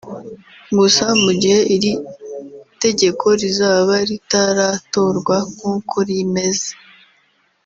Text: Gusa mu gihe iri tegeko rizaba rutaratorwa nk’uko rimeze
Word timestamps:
Gusa 0.79 1.05
mu 1.23 1.31
gihe 1.41 1.59
iri 1.75 1.91
tegeko 2.83 3.25
rizaba 3.41 3.93
rutaratorwa 4.09 5.35
nk’uko 5.53 5.95
rimeze 6.07 6.69